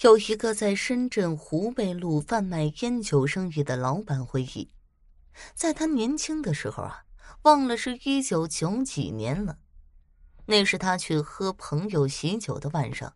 [0.00, 4.70] 有一个在深圳湖北路贩卖烟酒生意的老板回忆，
[5.54, 7.04] 在他年轻的时候啊，
[7.42, 9.58] 忘了是一九九几年了。
[10.46, 13.14] 那是他去喝朋友喜酒的晚上，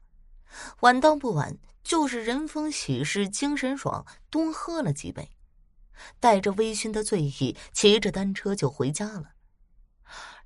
[0.80, 5.30] 晚到不晚，就是人逢喜事精神爽，多喝了几杯，
[6.20, 9.30] 带着微醺的醉意，骑着单车就回家了。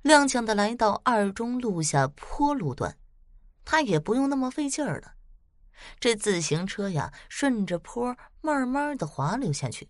[0.03, 2.97] 踉跄的来到二中路下坡路段，
[3.65, 5.15] 他也不用那么费劲儿了。
[5.99, 9.89] 这自行车呀，顺着坡慢慢的滑溜下去。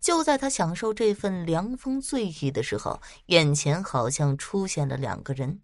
[0.00, 5.60] 就在他享受这份凉风醉意的时候，眼前好像出现了两个人。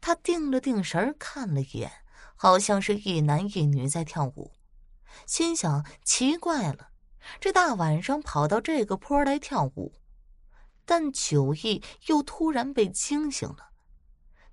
[0.00, 1.90] 他定了定神看了一眼，
[2.34, 4.52] 好像是一男一女在跳舞，
[5.26, 6.90] 心想奇怪了，
[7.40, 9.94] 这大晚上跑到这个坡来跳舞，
[10.84, 13.70] 但酒意又突然被惊醒了，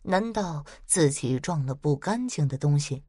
[0.04, 3.04] 难道自己撞了不干净的东西？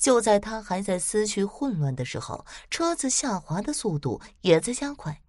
[0.00, 5.20] 就在他还在思绪混乱的时候，车子下滑的速度也在加快，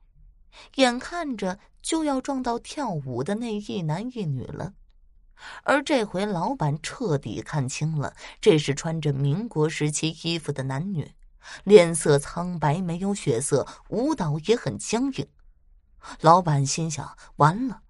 [0.75, 4.73] 眼看着就要撞到跳舞的那一男一女了。
[5.63, 11.11] 而这回老板彻底看清了，这是穿着民国时期衣服的男女，
[11.65, 15.27] 脸色苍白，没有血色，舞蹈也很僵硬。
[16.21, 17.81] 老板心想：完了，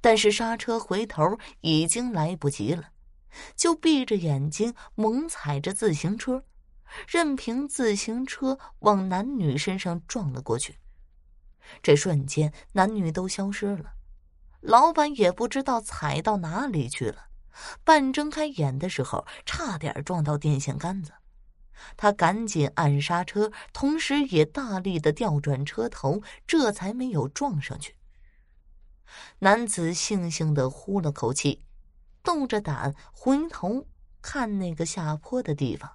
[0.00, 2.88] 但是刹车回头已经来不及了。
[3.56, 6.44] 就闭着眼睛猛踩着自行车，
[7.08, 10.78] 任凭自行车往男女身上撞了过去。
[11.82, 13.94] 这瞬间，男女都消失了，
[14.60, 17.26] 老板也不知道踩到哪里去了。
[17.84, 21.12] 半睁开眼的时候，差点撞到电线杆子，
[21.96, 27.94] 他赶紧按刹车，同时也大力的调转车头，这才没有撞上去。
[29.38, 31.62] 男子悻悻的呼了口气。
[32.24, 33.86] 动着胆回头
[34.20, 35.88] 看那个下坡的地方，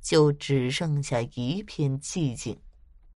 [0.00, 2.60] 就只剩下一片寂静。